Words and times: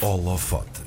Holofote. 0.00 0.80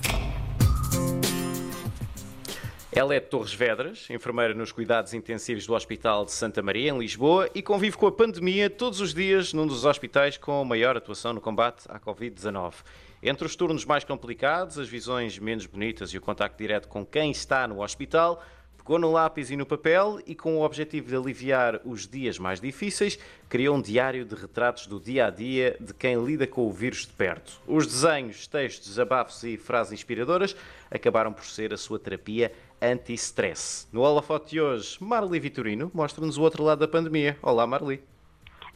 Ela 2.93 3.13
é 3.13 3.19
de 3.19 3.25
Torres 3.25 3.53
Vedras, 3.53 4.09
enfermeira 4.09 4.53
nos 4.53 4.71
cuidados 4.71 5.13
intensivos 5.13 5.67
do 5.67 5.73
Hospital 5.73 6.23
de 6.23 6.31
Santa 6.31 6.61
Maria, 6.61 6.91
em 6.91 6.97
Lisboa, 6.97 7.49
e 7.53 7.61
convive 7.61 7.97
com 7.97 8.07
a 8.07 8.11
pandemia 8.11 8.69
todos 8.69 9.01
os 9.01 9.13
dias 9.13 9.51
num 9.51 9.67
dos 9.67 9.83
hospitais 9.83 10.37
com 10.37 10.63
maior 10.63 10.95
atuação 10.95 11.33
no 11.33 11.41
combate 11.41 11.83
à 11.89 11.99
Covid-19. 11.99 12.73
Entre 13.21 13.45
os 13.45 13.53
turnos 13.53 13.83
mais 13.83 14.05
complicados, 14.05 14.79
as 14.79 14.87
visões 14.87 15.37
menos 15.37 15.65
bonitas 15.65 16.11
e 16.11 16.17
o 16.17 16.21
contacto 16.21 16.57
direto 16.57 16.87
com 16.87 17.05
quem 17.05 17.31
está 17.31 17.67
no 17.67 17.83
hospital, 17.83 18.41
Pegou 18.81 18.97
no 18.97 19.11
lápis 19.11 19.51
e 19.51 19.55
no 19.55 19.65
papel 19.65 20.19
e, 20.25 20.33
com 20.33 20.57
o 20.57 20.63
objetivo 20.63 21.07
de 21.07 21.15
aliviar 21.15 21.79
os 21.85 22.07
dias 22.07 22.39
mais 22.39 22.59
difíceis, 22.59 23.17
criou 23.47 23.77
um 23.77 23.81
diário 23.81 24.25
de 24.25 24.33
retratos 24.33 24.87
do 24.87 24.99
dia 24.99 25.27
a 25.27 25.29
dia 25.29 25.77
de 25.79 25.93
quem 25.93 26.21
lida 26.23 26.47
com 26.47 26.65
o 26.67 26.71
vírus 26.71 27.05
de 27.05 27.13
perto. 27.13 27.61
Os 27.67 27.85
desenhos, 27.85 28.47
textos, 28.47 28.87
desabafos 28.87 29.43
e 29.43 29.55
frases 29.55 29.93
inspiradoras 29.93 30.55
acabaram 30.89 31.31
por 31.31 31.45
ser 31.45 31.71
a 31.73 31.77
sua 31.77 31.99
terapia 31.99 32.51
anti-stress. 32.81 33.87
No 33.93 34.01
holofote 34.01 34.51
de 34.51 34.61
hoje, 34.61 34.97
Marli 34.99 35.39
Vitorino 35.39 35.91
mostra-nos 35.93 36.37
o 36.37 36.41
outro 36.41 36.63
lado 36.63 36.79
da 36.79 36.87
pandemia. 36.87 37.37
Olá, 37.43 37.67
Marli. 37.67 38.03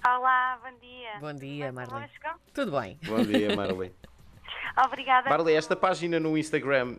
Olá, 0.06 0.60
bom 0.64 0.80
dia. 0.80 1.20
Bom 1.20 1.34
dia, 1.34 1.66
bem 1.66 1.74
Marli. 1.74 2.10
Tudo 2.54 2.80
bem. 2.80 3.00
Bom 3.08 3.24
dia, 3.24 3.56
Marli. 3.56 3.92
Obrigada. 4.86 5.30
Marli, 5.30 5.54
esta 5.54 5.76
página 5.76 6.20
no 6.20 6.38
Instagram. 6.38 6.98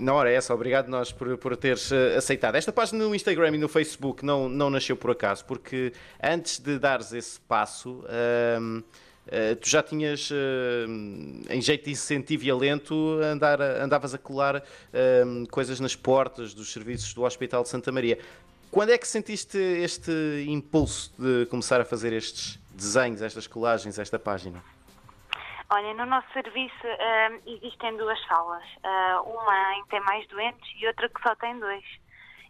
Não, 0.00 0.14
ora, 0.14 0.30
é 0.30 0.34
essa. 0.34 0.54
Obrigado 0.54 0.88
nós 0.88 1.10
por, 1.10 1.36
por 1.38 1.56
teres 1.56 1.90
eh, 1.90 2.16
aceitado. 2.16 2.54
Esta 2.54 2.72
página 2.72 3.04
no 3.04 3.14
Instagram 3.14 3.56
e 3.56 3.58
no 3.58 3.68
Facebook 3.68 4.24
não, 4.24 4.48
não 4.48 4.70
nasceu 4.70 4.96
por 4.96 5.10
acaso, 5.10 5.44
porque 5.44 5.92
antes 6.22 6.60
de 6.60 6.78
dares 6.78 7.12
esse 7.12 7.40
passo, 7.40 8.04
eh, 8.08 9.54
tu 9.56 9.68
já 9.68 9.82
tinhas, 9.82 10.30
ahm, 10.30 11.42
em 11.50 11.60
jeito 11.60 11.84
de 11.84 11.90
incentivo 11.90 12.44
e 12.44 12.50
alento, 12.50 13.18
andar, 13.22 13.60
andavas 13.60 14.14
a 14.14 14.18
colar 14.18 14.62
ahm, 14.92 15.44
coisas 15.46 15.80
nas 15.80 15.94
portas 15.94 16.54
dos 16.54 16.72
serviços 16.72 17.12
do 17.12 17.22
Hospital 17.24 17.62
de 17.62 17.68
Santa 17.68 17.92
Maria. 17.92 18.18
Quando 18.70 18.90
é 18.90 18.98
que 18.98 19.08
sentiste 19.08 19.58
este 19.58 20.12
impulso 20.46 21.12
de 21.18 21.46
começar 21.46 21.80
a 21.80 21.84
fazer 21.84 22.12
estes 22.12 22.58
desenhos, 22.70 23.20
estas 23.20 23.46
colagens, 23.46 23.98
esta 23.98 24.18
página? 24.18 24.62
Olha, 25.70 25.92
no 25.92 26.06
nosso 26.06 26.26
serviço 26.32 26.86
ahm, 26.86 27.40
existem 27.46 27.94
duas 27.98 28.18
salas. 28.26 28.64
Ah, 28.82 29.20
uma 29.20 29.74
em 29.74 29.82
que 29.82 29.90
tem 29.90 30.00
mais 30.00 30.26
doentes 30.28 30.66
e 30.80 30.86
outra 30.86 31.10
que 31.10 31.20
só 31.20 31.34
tem 31.34 31.58
dois. 31.58 31.84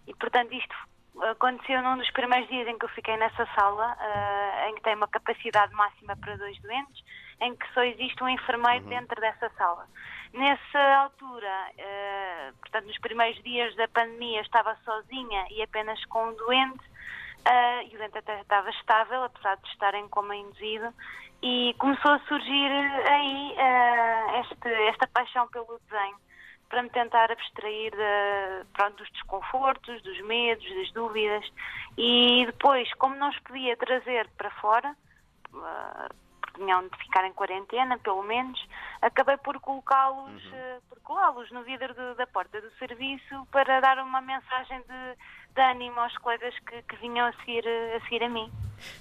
E, 0.06 0.14
portanto, 0.14 0.52
isto 0.54 0.74
aconteceu 1.22 1.82
num 1.82 1.98
dos 1.98 2.08
primeiros 2.12 2.48
dias 2.48 2.68
em 2.68 2.78
que 2.78 2.84
eu 2.84 2.88
fiquei 2.90 3.16
nessa 3.16 3.44
sala, 3.56 3.96
ah, 3.98 4.68
em 4.68 4.74
que 4.76 4.82
tem 4.82 4.94
uma 4.94 5.08
capacidade 5.08 5.74
máxima 5.74 6.16
para 6.16 6.36
dois 6.36 6.56
doentes, 6.60 7.04
em 7.40 7.56
que 7.56 7.66
só 7.74 7.82
existe 7.82 8.22
um 8.22 8.28
enfermeiro 8.28 8.84
dentro 8.84 9.20
dessa 9.20 9.50
sala. 9.58 9.88
Nessa 10.32 10.78
altura, 11.02 11.72
ah, 11.76 12.52
portanto, 12.60 12.86
nos 12.86 12.98
primeiros 13.00 13.42
dias 13.42 13.74
da 13.74 13.88
pandemia, 13.88 14.42
estava 14.42 14.76
sozinha 14.84 15.44
e 15.50 15.60
apenas 15.60 16.04
com 16.04 16.28
um 16.28 16.36
doente. 16.36 16.86
Ah, 17.50 17.82
e 17.82 17.94
o 17.94 17.98
doente 17.98 18.18
até 18.18 18.40
estava 18.42 18.68
estável, 18.70 19.24
apesar 19.24 19.56
de 19.56 19.68
estar 19.68 19.94
em 19.94 20.06
coma 20.08 20.36
induzido, 20.36 20.92
e 21.42 21.74
começou 21.78 22.12
a 22.12 22.18
surgir 22.20 22.70
aí 23.10 23.54
ah, 23.58 24.40
este- 24.40 24.68
esta 24.88 25.06
paixão 25.06 25.48
pelo 25.48 25.80
desenho, 25.88 26.16
para 26.68 26.82
me 26.82 26.90
tentar 26.90 27.32
abstrair 27.32 27.90
de- 27.92 28.66
pronto, 28.74 28.96
dos 28.98 29.10
desconfortos, 29.12 30.02
dos 30.02 30.20
medos, 30.22 30.68
das 30.74 30.92
dúvidas, 30.92 31.50
e 31.96 32.44
depois, 32.44 32.92
como 32.94 33.14
não 33.16 33.30
os 33.30 33.38
podia 33.40 33.74
trazer 33.78 34.28
para 34.36 34.50
fora, 34.50 34.94
porque 35.50 36.52
tinham 36.56 36.86
de 36.88 36.98
ficar 36.98 37.24
em 37.24 37.32
quarentena, 37.32 37.96
pelo 37.98 38.22
menos, 38.22 38.62
acabei 39.00 39.38
por 39.38 39.58
colocá-los 39.60 40.42
por 40.90 41.00
colá-los 41.00 41.50
no 41.52 41.62
vidro 41.62 41.94
do- 41.94 42.14
da 42.16 42.26
porta 42.26 42.60
do 42.60 42.70
serviço 42.72 43.46
para 43.50 43.80
dar 43.80 43.98
uma 44.00 44.20
mensagem 44.20 44.80
de, 44.80 45.16
de 45.58 45.62
ânimo 45.62 45.98
aos 45.98 46.16
colegas 46.18 46.54
que, 46.60 46.82
que 46.82 46.96
vinham 46.96 47.26
a 47.26 47.32
seguir, 47.32 47.66
eh, 47.66 47.96
a 47.96 48.00
seguir 48.04 48.22
a 48.22 48.28
mim. 48.28 48.48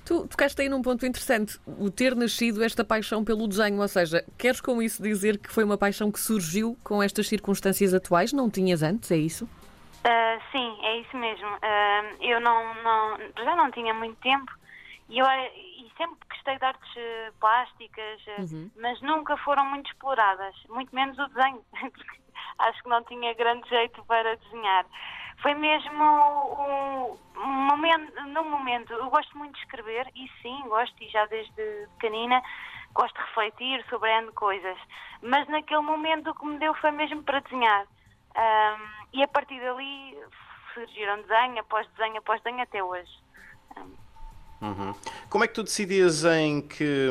Tu 0.03 0.27
tocaste 0.27 0.59
aí 0.59 0.67
num 0.67 0.81
ponto 0.81 1.05
interessante, 1.05 1.59
o 1.67 1.91
ter 1.91 2.15
nascido 2.15 2.63
esta 2.63 2.83
paixão 2.83 3.23
pelo 3.23 3.47
desenho, 3.47 3.79
ou 3.79 3.87
seja, 3.87 4.25
queres 4.39 4.59
com 4.59 4.81
isso 4.81 5.01
dizer 5.03 5.37
que 5.37 5.51
foi 5.51 5.63
uma 5.63 5.77
paixão 5.77 6.11
que 6.11 6.19
surgiu 6.19 6.75
com 6.83 7.03
estas 7.03 7.27
circunstâncias 7.27 7.93
atuais? 7.93 8.33
Não 8.33 8.49
tinhas 8.49 8.81
antes, 8.81 9.11
é 9.11 9.17
isso? 9.17 9.47
Ah, 10.03 10.39
sim, 10.51 10.77
é 10.81 11.01
isso 11.01 11.15
mesmo. 11.15 11.47
Ah, 11.61 12.03
eu 12.21 12.41
não, 12.41 12.73
não, 12.83 13.17
já 13.43 13.55
não 13.55 13.69
tinha 13.69 13.93
muito 13.93 14.17
tempo 14.21 14.51
e, 15.09 15.19
eu, 15.19 15.25
e 15.27 15.91
sempre 15.95 16.17
gostei 16.27 16.57
de 16.57 16.65
artes 16.65 16.97
eh, 16.97 17.31
plásticas, 17.39 18.21
eh, 18.27 18.69
mas 18.81 18.99
nunca 19.01 19.37
foram 19.37 19.63
muito 19.65 19.91
exploradas, 19.91 20.55
muito 20.69 20.93
menos 20.93 21.17
o 21.19 21.27
desenho, 21.27 21.61
acho 22.59 22.83
que 22.83 22.89
não 22.89 23.03
tinha 23.03 23.33
grande 23.33 23.67
jeito 23.69 24.03
para 24.05 24.35
desenhar. 24.37 24.85
Foi 25.41 25.53
mesmo 25.53 26.03
um, 26.03 27.17
um 27.37 27.47
momento, 27.47 28.11
num 28.27 28.49
momento, 28.49 28.93
eu 28.93 29.09
gosto 29.09 29.37
muito 29.37 29.53
de 29.53 29.59
escrever 29.59 30.07
e 30.15 30.27
sim, 30.41 30.63
gosto 30.67 30.95
e 31.03 31.09
já 31.09 31.25
desde 31.27 31.87
pequenina 31.99 32.41
gosto 32.93 33.13
de 33.13 33.21
refletir 33.21 33.85
sobre 33.89 34.09
N 34.09 34.31
coisas, 34.31 34.77
mas 35.21 35.47
naquele 35.47 35.81
momento 35.81 36.31
o 36.31 36.35
que 36.35 36.45
me 36.45 36.57
deu 36.57 36.73
foi 36.75 36.89
mesmo 36.91 37.21
para 37.23 37.39
desenhar. 37.41 37.85
Ahm, 38.35 38.81
e 39.13 39.23
a 39.23 39.27
partir 39.27 39.59
dali 39.61 40.17
surgiram 40.73 41.21
desenho 41.21 41.59
após 41.59 41.87
desenho 41.95 42.17
após 42.17 42.41
desenho 42.41 42.63
até 42.63 42.83
hoje. 42.83 43.11
Uhum. 44.59 44.93
Como 45.29 45.43
é 45.43 45.47
que 45.47 45.53
tu 45.53 45.63
decidias 45.63 46.25
em 46.25 46.61
que, 46.61 47.09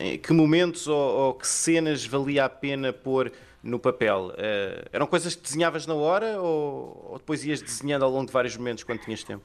em 0.00 0.18
que 0.18 0.32
momentos 0.32 0.86
ou, 0.88 0.96
ou 0.96 1.34
que 1.34 1.46
cenas 1.46 2.06
valia 2.06 2.46
a 2.46 2.48
pena 2.48 2.90
pôr 2.90 3.30
no 3.68 3.78
papel? 3.78 4.32
Eh, 4.36 4.88
eram 4.92 5.06
coisas 5.06 5.34
que 5.34 5.42
desenhavas 5.42 5.86
na 5.86 5.94
hora 5.94 6.40
ou, 6.40 7.12
ou 7.12 7.18
depois 7.18 7.44
ias 7.44 7.60
desenhando 7.60 8.04
ao 8.04 8.10
longo 8.10 8.26
de 8.26 8.32
vários 8.32 8.56
momentos 8.56 8.84
quando 8.84 9.00
tinhas 9.00 9.22
tempo? 9.22 9.44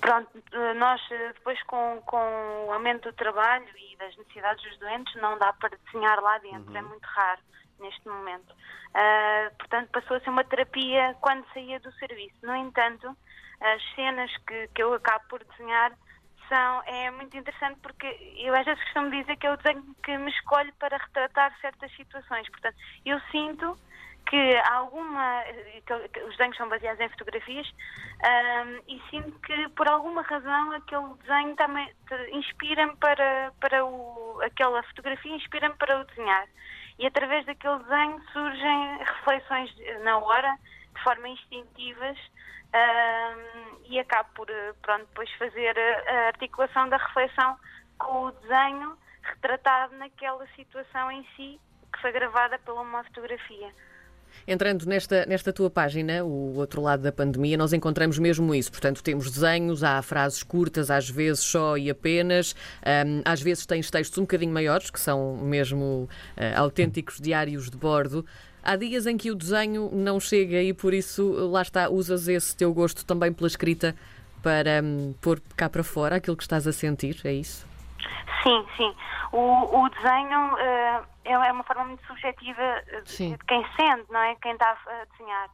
Pronto, 0.00 0.28
eh, 0.52 0.74
nós 0.74 1.00
eh, 1.10 1.32
depois 1.34 1.62
com, 1.64 2.02
com 2.04 2.66
o 2.66 2.72
aumento 2.72 3.10
do 3.10 3.14
trabalho 3.14 3.68
e 3.76 3.96
das 3.96 4.16
necessidades 4.16 4.62
dos 4.62 4.78
doentes 4.78 5.14
não 5.16 5.38
dá 5.38 5.52
para 5.52 5.76
desenhar 5.86 6.20
lá 6.20 6.38
dentro, 6.38 6.76
é 6.76 6.82
muito 6.82 7.04
raro 7.04 7.40
neste 7.78 8.08
momento. 8.08 8.54
Ah, 8.94 9.50
portanto, 9.58 9.90
passou 9.92 10.16
a 10.16 10.20
ser 10.20 10.30
uma 10.30 10.44
terapia 10.44 11.16
quando 11.20 11.46
saía 11.52 11.78
do 11.80 11.92
serviço. 11.92 12.36
No 12.42 12.56
entanto, 12.56 13.16
as 13.60 13.94
cenas 13.94 14.30
que, 14.46 14.68
que 14.74 14.82
eu 14.82 14.94
acabo 14.94 15.24
por 15.28 15.44
desenhar 15.44 15.92
é 16.54 17.10
muito 17.10 17.36
interessante 17.36 17.78
porque 17.82 18.06
eu 18.38 18.54
às 18.54 18.64
vezes 18.64 18.82
costumo 18.84 19.10
dizer 19.10 19.36
que 19.36 19.46
é 19.46 19.52
o 19.52 19.56
desenho 19.56 19.84
que 20.02 20.16
me 20.18 20.30
escolhe 20.30 20.72
para 20.72 20.96
retratar 20.96 21.56
certas 21.60 21.90
situações. 21.94 22.48
Portanto, 22.50 22.76
eu 23.04 23.20
sinto 23.30 23.76
que 24.28 24.56
há 24.56 24.74
alguma. 24.74 25.42
que- 25.86 26.20
os 26.24 26.36
desenhos 26.36 26.56
são 26.56 26.68
baseados 26.68 27.00
em 27.00 27.08
fotografias 27.08 27.66
ahm, 28.24 28.80
e 28.88 29.00
sinto 29.10 29.38
que 29.40 29.68
por 29.70 29.88
alguma 29.88 30.22
razão 30.22 30.72
aquele 30.72 31.14
desenho 31.22 31.56
também 31.56 31.90
inspira-me 32.32 32.94
para, 32.96 33.52
para 33.60 33.84
o. 33.84 34.40
aquela 34.42 34.82
fotografia 34.84 35.34
inspira-me 35.34 35.74
para 35.76 36.00
o 36.00 36.04
desenhar. 36.04 36.46
E 36.98 37.06
através 37.06 37.46
daquele 37.46 37.78
desenho 37.78 38.22
surgem 38.32 38.98
reflexões 38.98 39.74
na 40.02 40.18
hora, 40.18 40.58
de 40.94 41.02
forma 41.02 41.28
instintivas, 41.28 42.18
ahm, 42.72 43.78
e 43.84 43.98
acabo 44.00 44.28
por 44.34 44.50
eh, 44.50 44.74
pronto, 44.82 45.06
depois 45.06 45.30
fazer 45.34 45.78
a 45.78 46.12
a 46.12 46.26
articulação 46.28 46.88
da 46.88 46.96
reflexão 46.96 47.56
com 47.98 48.24
o 48.26 48.32
desenho 48.32 48.98
retratado 49.22 49.94
naquela 49.96 50.46
situação 50.48 51.10
em 51.10 51.24
si, 51.36 51.60
que 51.92 52.00
foi 52.00 52.12
gravada 52.12 52.58
pela 52.58 52.80
uma 52.80 53.04
fotografia. 53.04 53.72
Entrando 54.46 54.86
nesta, 54.86 55.26
nesta 55.26 55.52
tua 55.52 55.68
página, 55.68 56.24
o 56.24 56.56
outro 56.56 56.80
lado 56.80 57.02
da 57.02 57.12
pandemia, 57.12 57.56
nós 57.56 57.72
encontramos 57.72 58.18
mesmo 58.18 58.54
isso. 58.54 58.70
Portanto, 58.70 59.02
temos 59.02 59.30
desenhos, 59.30 59.84
há 59.84 60.00
frases 60.02 60.42
curtas, 60.42 60.90
às 60.90 61.08
vezes 61.08 61.40
só 61.40 61.76
e 61.76 61.90
apenas, 61.90 62.54
hum, 63.06 63.20
às 63.24 63.40
vezes 63.40 63.66
tens 63.66 63.90
textos 63.90 64.18
um 64.18 64.22
bocadinho 64.22 64.52
maiores, 64.52 64.90
que 64.90 65.00
são 65.00 65.36
mesmo 65.36 66.08
ah, 66.36 66.60
autênticos 66.60 67.20
diários 67.20 67.70
de 67.70 67.76
bordo. 67.76 68.24
Há 68.62 68.76
dias 68.76 69.06
em 69.06 69.16
que 69.16 69.30
o 69.30 69.34
desenho 69.34 69.90
não 69.92 70.18
chega 70.18 70.62
e 70.62 70.72
por 70.72 70.92
isso, 70.94 71.30
lá 71.48 71.62
está, 71.62 71.88
usas 71.88 72.28
esse 72.28 72.56
teu 72.56 72.72
gosto 72.72 73.04
também 73.04 73.32
pela 73.32 73.46
escrita 73.46 73.94
para 74.42 74.82
hum, 74.82 75.14
pôr 75.20 75.42
cá 75.56 75.68
para 75.68 75.82
fora 75.82 76.16
aquilo 76.16 76.36
que 76.36 76.42
estás 76.42 76.66
a 76.66 76.72
sentir, 76.72 77.20
é 77.24 77.32
isso? 77.32 77.67
Sim, 78.42 78.66
sim. 78.76 78.94
O, 79.32 79.82
o 79.82 79.88
desenho 79.90 80.58
eh, 80.58 81.02
é 81.24 81.52
uma 81.52 81.64
forma 81.64 81.84
muito 81.84 82.06
subjetiva 82.06 82.62
eh, 82.62 83.00
de 83.02 83.10
Sim. 83.10 83.32
de 83.32 83.44
quem 83.44 83.64
sente, 83.76 84.10
não 84.10 84.20
é? 84.20 84.34
Quem 84.36 84.52
está 84.52 84.70
a 84.86 85.04
desenhar. 85.12 85.48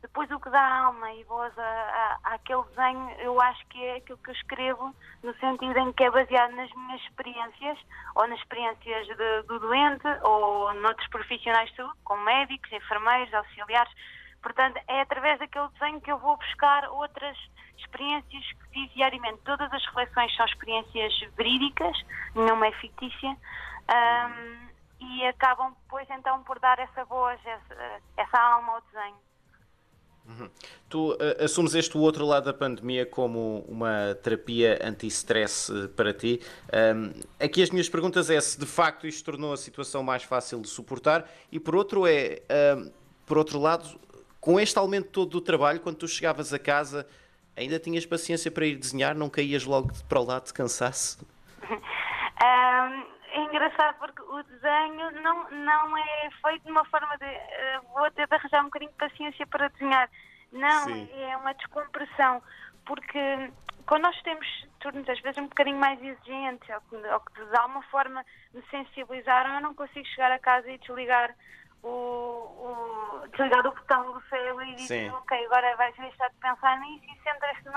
Depois 0.00 0.30
o 0.30 0.38
que 0.38 0.48
dá 0.50 0.62
alma 0.84 1.12
e 1.12 1.24
voz 1.24 1.52
a, 1.58 1.62
a- 1.62 2.34
àquele 2.34 2.62
desenho, 2.66 3.10
eu 3.18 3.40
acho 3.42 3.66
que 3.66 3.84
é 3.84 3.96
aquilo 3.96 4.18
que 4.18 4.30
eu 4.30 4.34
escrevo, 4.34 4.94
no 5.24 5.34
sentido 5.38 5.76
em 5.76 5.92
que 5.92 6.04
é 6.04 6.10
baseado 6.10 6.52
nas 6.54 6.72
minhas 6.72 7.00
experiências, 7.02 7.78
ou 8.14 8.28
nas 8.28 8.38
experiências 8.38 9.06
de- 9.08 9.42
do 9.48 9.58
doente, 9.58 10.06
ou 10.22 10.72
noutros 10.74 11.08
profissionais 11.08 11.68
de 11.70 11.76
saúde, 11.76 11.98
como 12.04 12.22
médicos, 12.24 12.70
enfermeiros, 12.72 13.34
auxiliares. 13.34 13.92
Portanto, 14.40 14.80
é 14.86 15.00
através 15.00 15.36
daquele 15.40 15.68
desenho 15.70 16.00
que 16.00 16.12
eu 16.12 16.18
vou 16.18 16.36
buscar 16.36 16.88
outras 16.90 17.36
experiências 17.80 18.44
que 18.52 18.80
vivo 18.80 18.94
diariamente. 18.94 19.38
Todas 19.44 19.72
as 19.72 19.84
reflexões 19.86 20.34
são 20.36 20.46
experiências 20.46 21.12
verídicas, 21.36 21.96
nenhuma 22.34 22.66
é 22.66 22.72
fictícia. 22.72 23.36
Ahm, 23.88 24.68
e 25.00 25.26
acabam 25.26 25.74
depois 25.84 26.06
então 26.10 26.42
por 26.42 26.58
dar 26.58 26.78
essa 26.78 27.04
voz, 27.04 27.40
essa, 27.44 28.00
essa 28.16 28.38
alma 28.38 28.74
ao 28.74 28.80
desenho. 28.82 29.28
Uhum. 30.28 30.50
Tu 30.90 31.12
uh, 31.12 31.16
assumes 31.42 31.74
este 31.74 31.96
outro 31.96 32.26
lado 32.26 32.44
da 32.44 32.52
pandemia 32.52 33.06
como 33.06 33.64
uma 33.66 34.14
terapia 34.22 34.78
anti-stress 34.82 35.72
uh, 35.72 35.88
para 35.88 36.12
ti. 36.12 36.42
Um, 36.94 37.12
aqui 37.40 37.62
as 37.62 37.70
minhas 37.70 37.88
perguntas 37.88 38.28
é 38.28 38.38
se 38.38 38.58
de 38.58 38.66
facto 38.66 39.06
isto 39.06 39.24
tornou 39.24 39.54
a 39.54 39.56
situação 39.56 40.02
mais 40.02 40.22
fácil 40.22 40.60
de 40.60 40.68
suportar 40.68 41.26
e 41.50 41.58
por 41.58 41.74
outro 41.74 42.06
é, 42.06 42.42
um, 42.76 42.92
por 43.24 43.38
outro 43.38 43.58
lado, 43.58 43.98
com 44.40 44.60
este 44.60 44.78
aumento 44.78 45.08
todo 45.08 45.30
do 45.30 45.40
trabalho, 45.40 45.80
quando 45.80 45.96
tu 45.96 46.08
chegavas 46.08 46.52
a 46.52 46.58
casa, 46.58 47.06
ainda 47.58 47.78
tinhas 47.78 48.06
paciência 48.06 48.50
para 48.50 48.64
ir 48.64 48.76
desenhar, 48.76 49.14
não 49.14 49.28
caías 49.28 49.64
logo 49.64 49.90
para 50.08 50.20
o 50.20 50.24
lado 50.24 50.46
de 50.46 50.54
cansaço? 50.54 51.26
um 52.40 53.18
é 53.30 53.40
engraçado 53.44 53.96
porque 53.98 54.22
o 54.22 54.42
desenho 54.42 55.10
não, 55.22 55.50
não 55.50 55.98
é 55.98 56.30
feito 56.42 56.64
de 56.64 56.70
uma 56.70 56.84
forma 56.86 57.16
de 57.18 57.24
uh, 57.24 57.88
vou 57.94 58.10
ter 58.10 58.26
de 58.26 58.34
arranjar 58.34 58.60
um 58.62 58.64
bocadinho 58.64 58.90
de 58.90 58.96
paciência 58.96 59.46
para 59.46 59.68
desenhar. 59.68 60.08
Não, 60.52 60.84
Sim. 60.84 61.08
é 61.12 61.36
uma 61.36 61.52
descompressão. 61.54 62.42
Porque 62.86 63.50
quando 63.86 64.04
nós 64.04 64.20
temos 64.22 64.46
turnos 64.80 65.08
às 65.08 65.20
vezes 65.20 65.38
um 65.38 65.48
bocadinho 65.48 65.78
mais 65.78 66.00
exigentes, 66.02 66.68
ou 66.70 66.80
que, 66.80 67.06
ou 67.06 67.20
que 67.20 67.44
de 67.44 67.56
alguma 67.58 67.82
forma 67.84 68.24
me 68.54 68.62
sensibilizaram, 68.70 69.54
eu 69.54 69.60
não 69.60 69.74
consigo 69.74 70.06
chegar 70.08 70.32
a 70.32 70.38
casa 70.38 70.70
e 70.70 70.78
desligar 70.78 71.34
o, 71.82 71.88
o, 71.88 73.28
desligar 73.28 73.66
o 73.66 73.72
botão 73.72 74.12
do 74.12 74.20
céu 74.28 74.60
e 74.62 74.74
dizer, 74.74 75.12
ok, 75.12 75.46
agora 75.46 75.76
vais 75.76 75.96
deixar 75.96 76.28
de 76.30 76.36
pensar 76.36 76.80
nisso 76.80 77.04
e 77.04 77.22
centras-te 77.22 77.68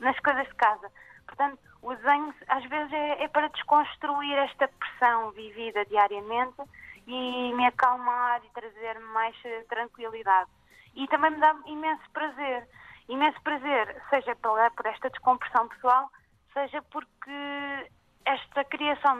nas 0.00 0.18
coisas 0.20 0.46
de 0.46 0.54
casa. 0.54 0.90
Portanto, 1.26 1.58
o 1.82 1.94
desenho 1.94 2.34
às 2.48 2.64
vezes 2.66 2.92
é, 2.92 3.24
é, 3.24 3.28
para 3.28 3.48
desconstruir 3.48 4.36
esta 4.38 4.68
pressão 4.68 5.30
vivida 5.32 5.84
diariamente 5.86 6.62
e 7.06 7.52
me 7.54 7.66
acalmar 7.66 8.42
e 8.44 8.50
trazer 8.50 8.98
mais 8.98 9.34
eh, 9.44 9.64
tranquilidade. 9.68 10.50
E 10.94 11.06
também 11.08 11.30
me 11.30 11.38
dá 11.38 11.54
imenso 11.66 12.02
prazer. 12.12 12.68
Imenso 13.08 13.40
prazer, 13.42 14.02
seja 14.10 14.36
pela, 14.36 14.70
por 14.70 14.86
esta 14.86 15.10
descompressão 15.10 15.68
pessoal, 15.68 16.08
seja 16.52 16.82
porque 16.82 17.90
esta 18.24 18.64
criação 18.64 19.18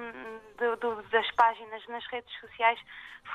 das 1.10 1.30
páginas 1.32 1.86
nas 1.88 2.06
redes 2.06 2.32
sociais 2.40 2.78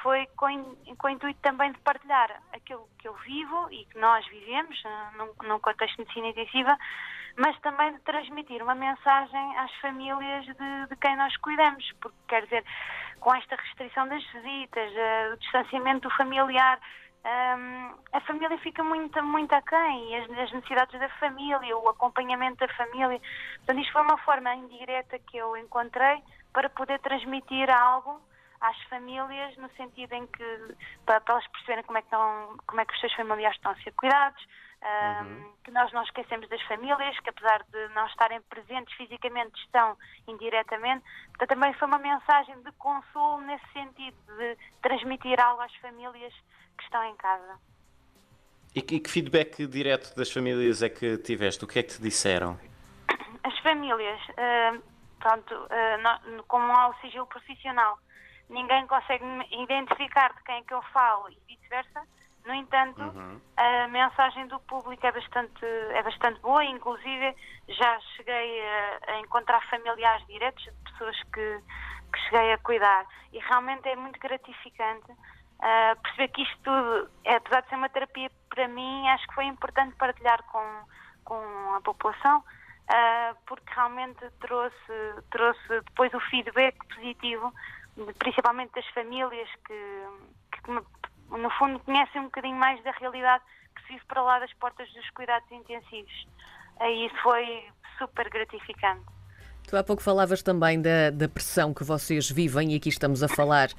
foi 0.02 0.28
com, 0.38 0.76
com 0.98 1.08
o 1.08 1.10
intuito 1.10 1.40
também 1.42 1.72
de 1.72 1.80
partilhar 1.80 2.42
aquilo 2.54 2.88
que 3.00 3.08
eu 3.08 3.14
vivo 3.16 3.68
e 3.72 3.86
que 3.86 3.98
nós 3.98 4.26
vivemos 4.28 4.82
eh, 4.86 5.18
num, 5.18 5.48
num 5.48 5.60
contexto 5.60 5.96
de 5.96 6.02
medicina 6.02 6.28
intensiva, 6.28 6.78
mas 7.38 7.60
também 7.60 7.94
de 7.94 8.00
transmitir 8.02 8.62
uma 8.62 8.76
mensagem 8.76 9.58
às 9.58 9.74
famílias 9.76 10.46
de, 10.46 10.88
de 10.90 10.96
quem 11.02 11.16
nós 11.18 11.36
cuidamos, 11.38 11.92
porque 12.00 12.18
quer 12.28 12.44
dizer, 12.44 12.64
com 13.20 13.34
esta 13.36 13.56
restrição 13.56 14.08
das 14.08 14.24
visitas, 14.32 14.92
uh, 14.92 15.34
o 15.34 15.38
distanciamento 15.38 16.10
familiar, 16.16 16.80
um, 17.26 17.96
a 18.14 18.22
família 18.22 18.56
fica 18.60 18.84
muito, 18.84 19.22
muito 19.24 19.52
aquém, 19.54 20.16
as, 20.18 20.30
as, 20.30 20.52
necessidades 20.52 21.00
da 21.00 21.10
família, 21.10 21.76
o 21.76 21.90
acompanhamento 21.90 22.58
da 22.58 22.74
família. 22.76 23.20
Portanto, 23.58 23.80
isto 23.80 23.94
foi 23.94 24.02
uma 24.04 24.18
forma 24.20 24.54
indireta 24.54 25.18
que 25.18 25.38
eu 25.38 25.58
encontrei 25.58 26.22
para 26.54 26.70
poder 26.70 27.00
transmitir 27.00 27.70
algo 27.70 28.22
às 28.62 28.82
famílias, 28.84 29.56
no 29.58 29.70
sentido 29.72 30.14
em 30.14 30.26
que, 30.28 30.76
para, 31.06 31.22
para 31.22 31.36
elas 31.36 31.48
perceberem 31.48 31.84
como 31.84 31.98
é, 31.98 32.02
que 32.02 32.08
estão, 32.08 32.58
como 32.66 32.82
é 32.82 32.86
que 32.86 32.94
os 32.94 33.00
seus 33.00 33.14
familiares 33.14 33.58
estão 33.58 33.72
a 33.72 33.76
ser 33.78 33.92
cuidados, 33.94 34.46
uhum. 34.86 35.54
que 35.64 35.72
nós 35.72 35.92
não 35.92 36.04
esquecemos 36.04 36.48
das 36.50 36.62
famílias, 36.64 37.20
que 37.20 37.30
apesar 37.30 37.64
de 37.72 37.88
não 37.94 38.06
estarem 38.08 38.42
presentes 38.42 38.94
fisicamente, 38.96 39.60
estão 39.62 39.98
indiretamente. 40.28 41.04
Portanto, 41.30 41.50
também 41.50 41.74
foi 41.74 41.88
uma 41.88 42.00
mensagem 42.00 42.62
de 42.62 42.72
consolo 42.74 43.42
nesse 43.42 43.68
sentido, 43.74 44.18
de 44.38 44.58
transmitir 44.82 45.40
algo 45.40 45.62
às 45.62 45.76
famílias 45.78 46.34
que 46.78 46.84
estão 46.84 47.04
em 47.04 47.16
casa. 47.16 47.60
E 48.76 48.82
que, 48.82 49.00
que 49.00 49.10
feedback 49.10 49.66
direto 49.68 50.14
das 50.16 50.32
famílias 50.32 50.84
é 50.84 50.90
que 50.90 51.18
tiveste? 51.18 51.64
O 51.64 51.68
que 51.68 51.80
é 51.80 51.84
que 51.84 51.94
te 51.94 52.02
disseram? 52.02 52.60
As 53.44 53.58
famílias, 53.60 54.20
uh, 54.30 54.84
pronto, 55.20 55.56
uh, 55.56 56.44
como 56.48 56.72
há 56.74 56.90
o 56.90 56.94
sigilo 56.96 57.26
profissional, 57.28 57.98
ninguém 58.50 58.86
consegue 58.88 59.24
identificar 59.52 60.34
de 60.34 60.44
quem 60.44 60.58
é 60.58 60.62
que 60.62 60.74
eu 60.74 60.82
falo 60.94 61.30
e 61.30 61.38
vice-versa. 61.48 62.04
No 62.46 62.54
entanto, 62.54 63.02
uhum. 63.02 63.42
a 63.58 63.88
mensagem 63.88 64.48
do 64.48 64.60
público 64.62 65.06
é 65.06 65.12
bastante, 65.12 65.66
é 65.66 66.04
bastante 66.04 66.40
boa, 66.42 66.64
inclusive 66.64 67.36
já 67.68 68.00
cheguei 68.16 68.62
a, 68.62 69.00
a 69.14 69.20
encontrar 69.20 69.62
familiares 69.68 70.26
diretos 70.28 70.64
de 70.64 70.92
pessoas 70.92 71.24
que, 71.34 71.60
que 72.14 72.20
cheguei 72.26 72.54
a 72.54 72.58
cuidar 72.60 73.06
e 73.34 73.40
realmente 73.40 73.90
é 73.90 73.96
muito 73.96 74.20
gratificante 74.20 75.12
uh, 75.12 76.02
perceber 76.02 76.28
que 76.30 76.44
isto 76.44 76.58
tudo, 76.64 77.10
é, 77.24 77.36
apesar 77.36 77.62
de 77.62 77.70
ser 77.70 77.76
uma 77.76 77.90
terapia 77.90 78.30
para 78.50 78.68
mim, 78.68 79.08
acho 79.10 79.28
que 79.28 79.36
foi 79.36 79.46
importante 79.46 79.96
partilhar 79.96 80.42
com, 80.44 80.84
com 81.24 81.76
a 81.76 81.82
população, 81.82 82.40
uh, 82.40 83.36
porque 83.46 83.74
realmente 83.74 84.30
trouxe, 84.40 85.24
trouxe 85.32 85.68
depois 85.68 86.14
o 86.14 86.20
feedback 86.22 86.78
positivo, 86.94 87.54
principalmente 88.20 88.74
das 88.74 88.88
famílias 88.88 89.50
que, 89.66 90.62
que 90.64 90.72
no 91.30 91.50
fundo, 91.52 91.80
conhecem 91.80 92.22
um 92.22 92.26
bocadinho 92.26 92.56
mais 92.56 92.82
da 92.84 92.92
realidade 92.92 93.44
que 93.76 93.82
se 93.84 93.88
vive 93.94 94.06
para 94.06 94.22
lá 94.22 94.40
das 94.40 94.54
portas 94.54 94.92
dos 94.94 95.10
cuidados 95.12 95.50
intensivos. 95.52 96.28
E 96.82 97.06
isso 97.08 97.16
foi 97.22 97.66
super 97.98 98.30
gratificante. 98.30 99.16
Tu 99.68 99.76
há 99.76 99.84
pouco 99.84 100.04
falavas 100.04 100.44
também 100.44 100.80
da, 100.80 101.10
da, 101.10 101.28
pressão 101.28 101.74
que 101.74 101.84
vocês 101.84 102.30
vivem, 102.30 102.74
e 102.74 102.76
aqui 102.76 102.90
estamos 102.90 103.24
a 103.24 103.28
falar 103.28 103.72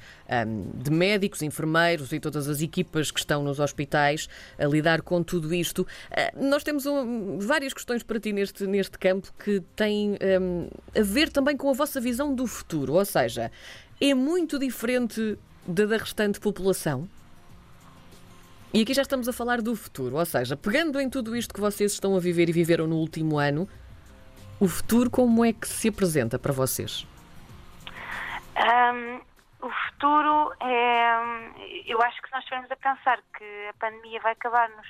um, 0.45 0.69
de 0.77 0.91
médicos, 0.91 1.41
enfermeiros 1.41 2.11
e 2.11 2.19
todas 2.19 2.49
as 2.49 2.61
equipas 2.61 3.09
que 3.09 3.19
estão 3.19 3.41
nos 3.41 3.57
hospitais 3.57 4.27
a 4.59 4.65
lidar 4.65 5.01
com 5.01 5.23
tudo 5.23 5.53
isto. 5.53 5.83
Uh, 5.83 6.45
nós 6.49 6.61
temos 6.61 6.85
um, 6.85 7.39
várias 7.39 7.73
questões 7.73 8.03
para 8.03 8.19
ti 8.19 8.33
neste, 8.33 8.67
neste 8.67 8.99
campo 8.99 9.31
que 9.41 9.61
têm 9.77 10.17
um, 10.41 10.67
a 10.93 11.01
ver 11.01 11.29
também 11.29 11.55
com 11.55 11.69
a 11.69 11.73
vossa 11.73 12.01
visão 12.01 12.35
do 12.35 12.45
futuro, 12.45 12.95
ou 12.95 13.05
seja, 13.05 13.49
é 13.99 14.13
muito 14.13 14.59
diferente 14.59 15.37
da 15.65 15.85
da 15.85 15.97
restante 15.97 16.39
população? 16.39 17.07
E 18.73 18.81
aqui 18.81 18.93
já 18.93 19.01
estamos 19.01 19.27
a 19.27 19.33
falar 19.33 19.61
do 19.61 19.75
futuro, 19.75 20.17
ou 20.17 20.25
seja, 20.25 20.55
pegando 20.55 20.99
em 20.99 21.09
tudo 21.09 21.35
isto 21.35 21.53
que 21.53 21.59
vocês 21.59 21.93
estão 21.93 22.15
a 22.15 22.19
viver 22.19 22.49
e 22.49 22.51
viveram 22.51 22.85
no 22.85 22.97
último 22.97 23.39
ano, 23.39 23.67
o 24.59 24.67
futuro 24.67 25.09
como 25.09 25.43
é 25.43 25.53
que 25.53 25.67
se 25.67 25.89
apresenta 25.89 26.37
para 26.37 26.53
vocês? 26.53 27.07
Um, 28.57 29.21
o 29.65 29.69
futuro 29.69 30.53
é. 30.61 31.83
Eu 31.85 32.01
acho 32.01 32.21
que 32.21 32.31
nós 32.31 32.41
estivermos 32.41 32.69
a 32.71 32.75
pensar 32.75 33.19
que 33.37 33.67
a 33.69 33.73
pandemia 33.79 34.19
vai 34.19 34.33
acabar-nos 34.33 34.87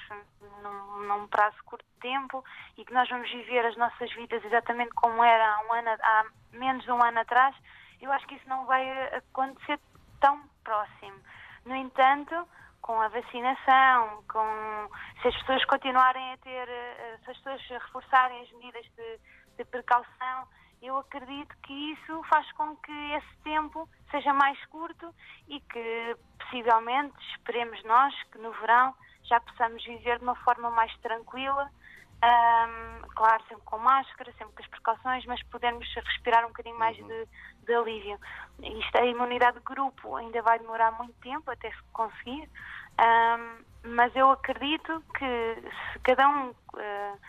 num, 0.64 1.08
num, 1.08 1.28
prazo 1.28 1.56
curto 1.66 1.86
de 1.86 2.02
tempo 2.02 2.44
e 2.78 2.84
que 2.84 2.94
nós 2.94 3.08
vamos 3.08 3.30
viver 3.30 3.66
as 3.66 3.78
nossas 3.78 4.12
vidas 4.14 4.44
exatamente 4.44 4.92
como 4.96 5.24
era 5.24 5.46
há, 5.46 5.62
um 5.68 5.74
ano, 5.74 5.90
há 5.90 6.26
menos 6.54 6.84
de 6.84 6.92
um 6.92 7.04
ano 7.04 7.20
atrás, 7.20 7.56
eu 8.02 8.12
acho 8.12 8.28
que 8.28 8.36
isso 8.36 8.50
não 8.50 8.66
vai 8.66 9.16
acontecer 9.16 9.80
tão 10.20 10.42
próximo. 10.64 11.20
No 11.66 11.76
entanto, 11.76 12.48
com 12.82 13.00
a 13.02 13.08
vacinação, 13.10 14.24
com 14.30 14.90
se 15.22 15.28
as 15.28 15.36
pessoas 15.40 15.66
continuarem 15.66 16.34
a 16.34 16.38
ter, 16.38 16.70
eh, 16.70 17.20
se 17.24 17.32
as 17.32 17.38
pessoas 17.38 17.62
reforçarem 17.68 18.42
as 18.42 18.52
medidas 18.54 18.86
de, 18.96 19.20
de 19.58 19.66
precaução, 19.66 20.48
eu 20.82 20.98
acredito 20.98 21.56
que 21.64 21.74
isso 21.74 22.24
faz 22.30 22.50
com 22.54 22.76
que 22.78 23.12
esse 23.14 23.38
tempo 23.44 23.90
seja 24.12 24.34
mais 24.34 24.64
curto 24.68 25.14
e 25.48 25.60
que 25.60 26.16
possivelmente, 26.40 27.18
esperemos 27.32 27.84
nós, 27.84 28.14
que 28.32 28.38
no 28.38 28.52
verão 28.54 28.94
já 29.24 29.40
possamos 29.40 29.84
viver 29.84 30.20
de 30.20 30.24
uma 30.24 30.36
forma 30.36 30.70
mais 30.72 30.96
tranquila, 31.00 31.70
um, 32.24 33.08
claro, 33.16 33.44
sempre 33.48 33.64
com 33.66 33.78
máscara, 33.78 34.32
sempre 34.38 34.56
com 34.56 34.64
as 34.64 34.70
precauções, 34.70 35.26
mas 35.26 35.42
podermos 35.44 35.88
respirar 35.94 36.44
um 36.46 36.50
bocadinho 36.50 36.78
mais 36.78 36.98
uhum. 36.98 37.08
de, 37.08 37.28
de 37.66 37.74
alívio. 37.74 38.20
Isto, 38.62 38.98
a 38.98 39.06
imunidade 39.06 39.58
de 39.58 39.64
grupo 39.64 40.16
ainda 40.16 40.42
vai 40.42 40.60
demorar 40.60 40.92
muito 40.94 41.14
tempo 41.22 41.50
até 41.52 41.70
se 41.70 41.84
conseguir, 41.94 42.50
um, 43.00 43.64
mas 43.96 44.16
eu 44.16 44.32
acredito 44.32 45.04
que 45.18 45.56
se 45.94 46.00
cada 46.00 46.28
um, 46.28 46.50
uh, 46.50 47.20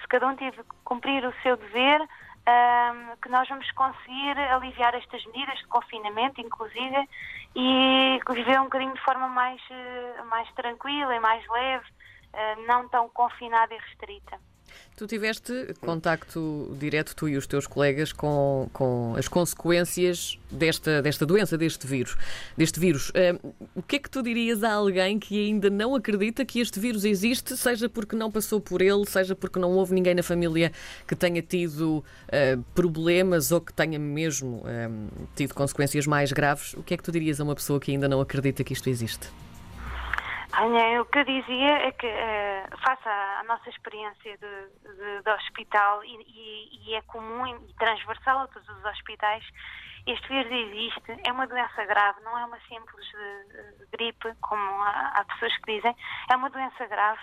se 0.00 0.08
cada 0.08 0.26
um 0.28 0.36
tiver 0.36 0.64
cumprir 0.84 1.24
o 1.24 1.34
seu 1.42 1.56
dever, 1.56 2.00
um, 2.02 3.16
que 3.22 3.28
nós 3.30 3.48
vamos 3.48 3.70
conseguir 3.72 4.38
aliviar 4.38 4.94
estas 4.94 5.24
medidas 5.26 5.58
de 5.58 5.66
confinamento, 5.68 6.40
inclusive, 6.40 7.08
e 7.56 8.20
viver 8.28 8.60
um 8.60 8.64
bocadinho 8.64 8.92
de 8.92 9.00
forma 9.00 9.28
mais, 9.28 9.60
uh, 9.70 10.24
mais 10.26 10.50
tranquila 10.52 11.14
e 11.14 11.20
mais 11.20 11.46
leve, 11.48 11.86
não 12.66 12.88
tão 12.88 13.08
confinada 13.08 13.74
e 13.74 13.78
restrita. 13.78 14.38
Tu 14.96 15.08
tiveste 15.08 15.74
contacto 15.80 16.74
direto, 16.78 17.16
tu 17.16 17.28
e 17.28 17.36
os 17.36 17.48
teus 17.48 17.66
colegas, 17.66 18.12
com, 18.12 18.68
com 18.72 19.14
as 19.16 19.26
consequências 19.26 20.38
desta, 20.48 21.02
desta 21.02 21.26
doença, 21.26 21.58
deste 21.58 21.84
vírus. 21.84 22.16
Deste 22.56 22.78
vírus. 22.78 23.10
Uh, 23.10 23.54
o 23.74 23.82
que 23.82 23.96
é 23.96 23.98
que 23.98 24.08
tu 24.08 24.22
dirias 24.22 24.62
a 24.62 24.72
alguém 24.72 25.18
que 25.18 25.48
ainda 25.48 25.68
não 25.68 25.96
acredita 25.96 26.44
que 26.44 26.60
este 26.60 26.78
vírus 26.78 27.04
existe, 27.04 27.56
seja 27.56 27.88
porque 27.88 28.14
não 28.14 28.30
passou 28.30 28.60
por 28.60 28.80
ele, 28.80 29.04
seja 29.04 29.34
porque 29.34 29.58
não 29.58 29.72
houve 29.72 29.92
ninguém 29.94 30.14
na 30.14 30.22
família 30.22 30.70
que 31.08 31.16
tenha 31.16 31.42
tido 31.42 31.98
uh, 31.98 32.62
problemas 32.72 33.50
ou 33.50 33.60
que 33.60 33.72
tenha 33.72 33.98
mesmo 33.98 34.58
uh, 34.58 35.26
tido 35.34 35.54
consequências 35.54 36.06
mais 36.06 36.30
graves? 36.30 36.74
O 36.74 36.84
que 36.84 36.94
é 36.94 36.96
que 36.96 37.02
tu 37.02 37.10
dirias 37.10 37.40
a 37.40 37.44
uma 37.44 37.56
pessoa 37.56 37.80
que 37.80 37.90
ainda 37.90 38.08
não 38.08 38.20
acredita 38.20 38.62
que 38.62 38.72
isto 38.72 38.88
existe? 38.88 39.28
Olha, 40.56 41.02
o 41.02 41.04
que 41.06 41.18
eu 41.18 41.24
dizia 41.24 41.88
é 41.88 41.90
que, 41.90 42.06
uh, 42.06 42.78
face 42.78 43.08
à, 43.08 43.42
nossa 43.44 43.68
experiência 43.68 44.38
de, 44.38 44.94
de, 44.94 45.22
de 45.22 45.30
hospital, 45.30 46.04
e, 46.04 46.14
e, 46.28 46.90
e, 46.90 46.94
é 46.94 47.02
comum 47.02 47.44
e 47.46 47.74
transversal 47.74 48.40
a 48.40 48.46
todos 48.46 48.68
os 48.68 48.84
hospitais, 48.84 49.44
este 50.06 50.28
vírus 50.28 50.52
existe, 50.52 51.20
é 51.26 51.32
uma 51.32 51.48
doença 51.48 51.84
grave, 51.86 52.20
não 52.22 52.38
é 52.38 52.44
uma 52.44 52.60
simples 52.68 53.04
de, 53.04 53.78
de 53.78 53.86
gripe, 53.90 54.32
como 54.42 54.62
há, 54.82 55.12
há, 55.16 55.24
pessoas 55.24 55.56
que 55.56 55.74
dizem, 55.74 55.96
é 56.30 56.36
uma 56.36 56.50
doença 56.50 56.86
grave 56.86 57.20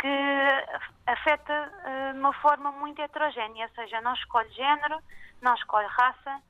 que 0.00 0.08
afeta 1.06 1.72
uh, 1.84 2.12
de 2.14 2.18
uma 2.18 2.32
forma 2.32 2.72
muito 2.72 3.00
heterogénea, 3.00 3.66
ou 3.66 3.74
seja, 3.74 4.00
não 4.00 4.14
escolhe 4.14 4.50
género, 4.50 4.98
não 5.40 5.54
escolhe 5.54 5.86
raça, 5.86 6.42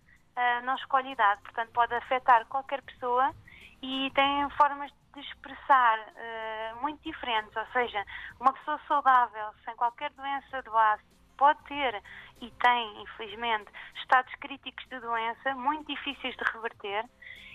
não 0.64 0.75
escolhe 0.76 1.12
idade, 1.12 1.40
portanto 1.42 1.70
pode 1.73 1.94
afetar 1.94 2.44
qualquer 2.46 2.82
pessoa 2.82 3.35
e 3.82 4.11
tem 4.14 4.50
formas 4.50 4.90
de 4.90 5.05
expressar 5.20 5.99
uh, 5.99 6.80
muito 6.80 7.02
diferentes, 7.02 7.54
ou 7.56 7.66
seja, 7.73 8.04
uma 8.40 8.52
pessoa 8.52 8.80
saudável, 8.87 9.50
sem 9.64 9.75
qualquer 9.76 10.11
doença 10.12 10.62
de 10.62 10.70
base, 10.70 11.02
pode 11.37 11.62
ter 11.64 12.02
e 12.40 12.50
tem, 12.50 13.02
infelizmente, 13.02 13.70
estados 14.00 14.35
críticos 14.37 14.85
de 14.88 15.00
doença 15.00 15.54
muito 15.54 15.87
difíceis 15.87 16.35
de 16.37 16.44
reverter. 16.52 17.04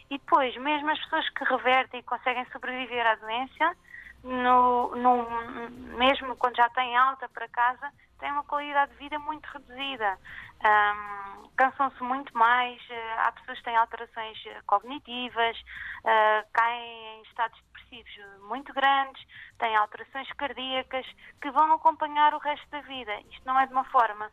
E 0.10 0.18
depois, 0.18 0.56
mesmo 0.58 0.89
as 0.89 1.00
pessoas 1.00 1.30
que 1.30 1.44
revertem 1.46 2.00
e 2.00 2.03
conseguem 2.03 2.46
sobreviver 2.51 3.06
à 3.08 3.15
doença, 3.15 3.75
no, 4.24 4.96
no, 4.96 5.70
mesmo 5.98 6.36
quando 6.36 6.56
já 6.56 6.70
têm 6.70 6.96
alta 6.96 7.28
para 7.30 7.48
casa, 7.50 7.92
têm 8.20 8.32
uma 8.32 8.44
qualidade 8.44 8.92
de 8.92 8.98
vida 8.98 9.18
muito 9.20 9.46
reduzida. 9.48 10.18
Um, 10.63 11.50
Cansam-se 11.58 12.01
muito 12.01 12.36
mais, 12.36 12.80
uh, 12.90 13.20
há 13.20 13.32
pessoas 13.34 13.58
que 13.60 13.66
têm 13.66 13.75
alterações 13.75 14.38
eh, 14.48 14.62
cognitivas, 14.66 15.58
uh, 15.60 16.48
caem 16.54 17.20
em 17.20 17.22
estados 17.24 17.60
depressivos 17.62 18.42
muito 18.48 18.74
grandes, 18.74 19.22
têm 19.60 19.75
alterações 19.75 20.32
cardíacas 20.34 21.06
que 21.40 21.51
vão 21.51 21.74
acompanhar 21.74 22.34
o 22.34 22.40
resto 22.40 22.68
da 22.70 22.82
vida. 22.82 23.13
Isto 23.30 23.46
não 23.46 23.60
é 23.60 23.68
de 23.68 23.74
uma 23.74 23.84
forma, 23.86 24.32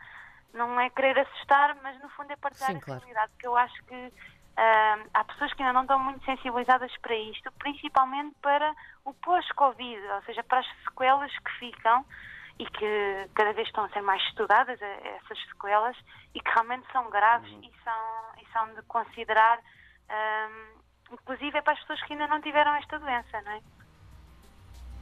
não 0.55 0.81
é 0.81 0.89
querer 0.91 1.19
assustar, 1.19 1.77
mas 1.83 2.01
no 2.01 2.09
fundo 2.11 2.33
é 2.33 2.37
partilhar 2.37 2.73
Sim, 2.73 2.79
a 2.79 2.81
claro. 2.81 3.01
realidade, 3.01 3.33
porque 3.33 3.47
eu 3.47 3.57
acho 3.57 3.85
que 3.85 4.13
uh, 4.59 5.11
há 5.15 5.25
pessoas 5.25 5.53
que 5.55 5.63
ainda 5.63 5.73
não 5.73 5.83
estão 5.83 5.99
muito 5.99 6.25
sensibilizadas 6.25 6.95
para 6.99 7.15
isto, 7.15 7.51
principalmente 7.53 8.35
para 8.43 8.75
o 9.05 9.15
pós-Covid, 9.15 10.03
ou 10.09 10.23
seja, 10.23 10.43
para 10.43 10.59
as 10.59 10.67
sequelas 10.85 11.33
que 11.39 11.51
ficam 11.59 12.05
e 12.59 12.67
que 12.67 13.31
cada 13.35 13.53
vez 13.53 13.69
estão 13.69 13.85
a 13.85 13.89
ser 13.91 14.03
mais 14.03 14.21
estudadas, 14.25 14.81
eh, 14.83 15.21
essas 15.23 15.39
sequelas, 15.47 15.97
e 16.35 16.41
que 16.41 16.51
realmente 16.51 16.91
são 16.91 17.09
graves 17.09 17.51
uhum. 17.53 17.63
e, 17.63 17.73
são, 17.85 18.43
e 18.43 18.53
são 18.53 18.75
de 18.75 18.83
considerar, 18.83 19.61
um, 19.61 21.15
inclusive 21.15 21.57
é 21.57 21.63
para 21.63 21.75
as 21.75 21.81
pessoas 21.81 22.03
que 22.03 22.15
ainda 22.15 22.27
não 22.27 22.41
tiveram 22.41 22.75
esta 22.75 22.99
doença, 22.99 23.41
não 23.43 23.53
é? 23.53 23.61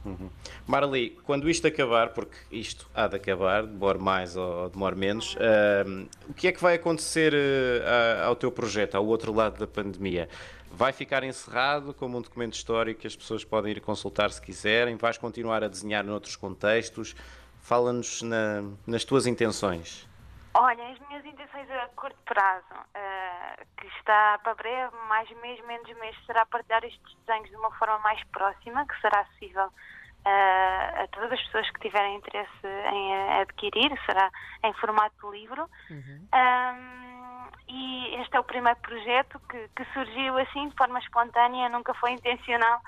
Uhum. 0.07 0.29
Marli, 0.65 1.19
quando 1.23 1.49
isto 1.49 1.67
acabar, 1.67 2.09
porque 2.09 2.37
isto 2.49 2.89
há 2.95 3.07
de 3.07 3.17
acabar, 3.17 3.63
demora 3.63 3.99
mais 3.99 4.37
ou 4.37 4.69
demora 4.69 4.95
menos, 4.95 5.35
uh, 5.35 6.07
o 6.29 6.33
que 6.33 6.47
é 6.47 6.51
que 6.51 6.61
vai 6.61 6.75
acontecer 6.75 7.33
uh, 7.33 8.25
ao 8.25 8.35
teu 8.35 8.51
projeto, 8.51 8.95
ao 8.95 9.05
outro 9.05 9.33
lado 9.33 9.59
da 9.59 9.67
pandemia? 9.67 10.29
Vai 10.71 10.93
ficar 10.93 11.23
encerrado 11.23 11.93
como 11.93 12.17
um 12.17 12.21
documento 12.21 12.53
histórico 12.53 13.01
que 13.01 13.07
as 13.07 13.15
pessoas 13.15 13.43
podem 13.43 13.71
ir 13.71 13.81
consultar 13.81 14.31
se 14.31 14.41
quiserem? 14.41 14.95
Vais 14.95 15.17
continuar 15.17 15.63
a 15.63 15.67
desenhar 15.67 16.03
noutros 16.03 16.35
contextos? 16.35 17.15
Fala-nos 17.61 18.21
na, 18.21 18.63
nas 18.85 19.03
tuas 19.03 19.25
intenções. 19.27 20.07
Olha, 20.53 20.87
as 20.89 20.99
minhas 21.07 21.25
intenções 21.25 21.69
a 21.69 21.87
curto 21.95 22.17
prazo, 22.25 22.65
uh, 22.73 23.65
que 23.77 23.87
está 23.99 24.39
para 24.43 24.55
breve, 24.55 24.95
mais 25.07 25.29
mês, 25.41 25.63
menos 25.65 25.87
mês, 25.99 26.15
será 26.25 26.45
partilhar 26.45 26.83
estes 26.83 27.15
desenhos 27.25 27.49
de 27.49 27.55
uma 27.55 27.71
forma 27.71 27.99
mais 27.99 28.23
próxima, 28.25 28.85
que 28.87 28.99
será 29.01 29.21
acessível 29.21 29.69
a 30.27 31.07
todas 31.11 31.31
as 31.31 31.41
pessoas 31.43 31.69
que 31.71 31.79
tiverem 31.79 32.15
interesse 32.15 32.67
em 32.91 33.39
adquirir, 33.41 33.91
será 34.05 34.29
em 34.63 34.73
formato 34.73 35.15
de 35.21 35.39
livro. 35.39 35.69
Uhum. 35.89 36.27
Um, 36.33 37.47
e 37.69 38.15
este 38.21 38.35
é 38.35 38.39
o 38.39 38.43
primeiro 38.43 38.79
projeto 38.79 39.39
que, 39.49 39.69
que 39.75 39.85
surgiu 39.93 40.37
assim, 40.37 40.69
de 40.69 40.75
forma 40.75 40.99
espontânea, 40.99 41.69
nunca 41.69 41.93
foi 41.95 42.11
intencional 42.11 42.81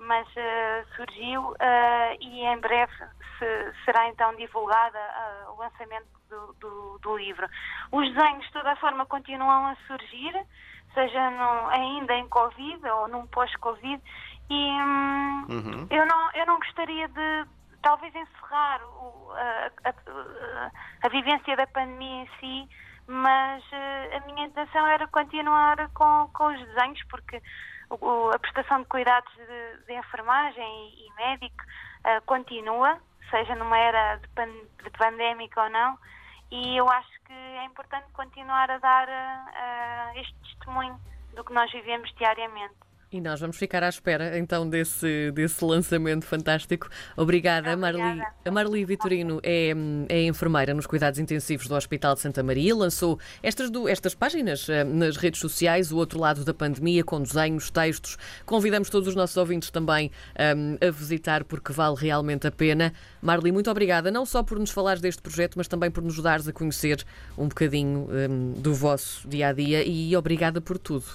mas 0.00 0.26
uh, 0.28 0.96
surgiu 0.96 1.50
uh, 1.50 2.16
e 2.20 2.40
em 2.40 2.58
breve 2.58 2.92
se, 3.38 3.84
será 3.84 4.08
então 4.08 4.34
divulgada 4.36 4.98
uh, 4.98 5.52
o 5.52 5.56
lançamento 5.58 6.06
do, 6.28 6.54
do, 6.54 6.98
do, 7.00 7.16
livro. 7.16 7.46
Os 7.92 8.08
desenhos, 8.14 8.46
de 8.46 8.52
toda 8.52 8.72
a 8.72 8.76
forma, 8.76 9.04
continuam 9.04 9.66
a 9.66 9.76
surgir, 9.86 10.32
seja 10.94 11.30
no, 11.30 11.68
ainda 11.68 12.14
em 12.14 12.26
Covid 12.28 12.88
ou 12.88 13.08
num 13.08 13.26
pós-Covid, 13.26 14.02
e 14.50 14.82
hum, 14.82 15.46
uhum. 15.48 15.86
eu, 15.88 16.04
não, 16.06 16.30
eu 16.34 16.44
não 16.44 16.58
gostaria 16.58 17.06
de 17.08 17.46
talvez 17.82 18.12
encerrar 18.14 18.82
o, 18.82 19.30
a, 19.32 19.88
a, 19.88 20.70
a, 21.02 21.08
vivência 21.08 21.56
da 21.56 21.66
pandemia 21.68 22.24
em 22.24 22.28
si, 22.40 22.68
mas 23.06 23.62
a 24.16 24.26
minha 24.26 24.46
intenção 24.46 24.86
era 24.88 25.06
continuar 25.08 25.88
com, 25.94 26.28
com 26.34 26.46
os 26.48 26.58
desenhos, 26.66 27.00
porque 27.08 27.40
a 27.90 28.38
prestação 28.38 28.80
de 28.82 28.88
cuidados 28.88 29.32
de, 29.34 29.86
de 29.86 29.94
enfermagem 29.94 30.64
e, 30.64 31.06
e 31.06 31.14
médico 31.14 31.64
uh, 32.04 32.20
continua, 32.26 32.98
seja 33.30 33.54
numa 33.54 33.78
era 33.78 34.16
de, 34.16 34.28
pan, 34.28 34.48
de, 34.82 34.90
pandémica 34.90 35.62
ou 35.62 35.70
não, 35.70 35.98
e 36.50 36.76
eu 36.76 36.88
acho 36.88 37.10
que 37.24 37.32
é 37.32 37.64
importante 37.64 38.06
continuar 38.12 38.70
a 38.70 38.78
dar 38.78 39.08
uh, 39.08 40.18
este 40.18 40.34
testemunho 40.42 41.00
do 41.34 41.44
que 41.44 41.52
nós 41.52 41.70
vivemos 41.70 42.12
diariamente. 42.16 42.74
E 43.12 43.20
nós 43.20 43.40
vamos 43.40 43.56
ficar 43.56 43.82
à 43.82 43.88
espera 43.88 44.38
então 44.38 44.68
desse, 44.68 45.32
desse 45.32 45.64
lançamento 45.64 46.24
fantástico. 46.24 46.88
Obrigada, 47.16 47.72
Obrigada. 47.72 47.98
Marli. 47.98 48.22
A 48.44 48.50
Marli 48.52 48.84
Vitorino 48.84 49.40
é, 49.42 49.72
é 50.08 50.22
enfermeira 50.26 50.72
nos 50.72 50.86
cuidados 50.86 51.18
intensivos 51.18 51.66
do 51.66 51.74
Hospital 51.74 52.14
de 52.14 52.20
Santa 52.20 52.40
Maria. 52.40 52.72
Lançou 52.72 53.18
estas, 53.42 53.68
do, 53.68 53.88
estas 53.88 54.14
páginas 54.14 54.68
eh, 54.68 54.84
nas 54.84 55.16
redes 55.16 55.40
sociais, 55.40 55.90
o 55.90 55.96
outro 55.96 56.20
lado 56.20 56.44
da 56.44 56.54
pandemia, 56.54 57.02
com 57.02 57.20
desenhos, 57.20 57.68
textos. 57.68 58.16
Convidamos 58.46 58.88
todos 58.88 59.08
os 59.08 59.16
nossos 59.16 59.36
ouvintes 59.36 59.72
também 59.72 60.12
um, 60.56 60.86
a 60.86 60.90
visitar, 60.92 61.42
porque 61.42 61.72
vale 61.72 61.96
realmente 61.98 62.46
a 62.46 62.52
pena. 62.52 62.92
Marli, 63.20 63.50
muito 63.50 63.68
obrigada, 63.72 64.12
não 64.12 64.24
só 64.24 64.40
por 64.40 64.56
nos 64.56 64.70
falares 64.70 65.02
deste 65.02 65.20
projeto, 65.20 65.56
mas 65.56 65.66
também 65.66 65.90
por 65.90 66.00
nos 66.00 66.12
ajudares 66.12 66.46
a 66.46 66.52
conhecer 66.52 67.04
um 67.36 67.48
bocadinho 67.48 68.08
um, 68.08 68.52
do 68.52 68.72
vosso 68.72 69.28
dia 69.28 69.48
a 69.48 69.52
dia 69.52 69.82
e 69.84 70.14
obrigada 70.16 70.60
por 70.60 70.78
tudo. 70.78 71.06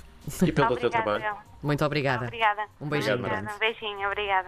E 0.46 0.52
pelo 0.52 0.76
teu 0.76 0.90
trabalho. 0.90 1.24
Muito 1.62 1.84
obrigada. 1.86 2.26
Obrigada. 2.26 2.66
Um 2.80 2.88
beijinho. 2.88 3.16
Obrigada. 3.16 3.54
Um 3.54 3.60
beijinho, 3.60 4.08
obrigada. 4.08 4.44